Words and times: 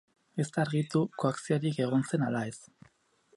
Ez 0.43 0.45
da 0.53 0.61
argitu 0.63 1.01
koakziorik 1.23 1.79
egon 1.85 2.09
zen 2.13 2.27
ala 2.29 2.43
ez. 2.55 2.59